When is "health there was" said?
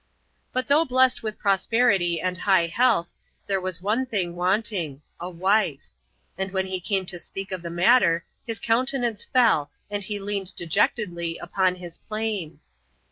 2.65-3.83